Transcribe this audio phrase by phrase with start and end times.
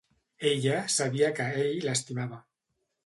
[0.51, 2.41] Ella sabia que ell l'estimava.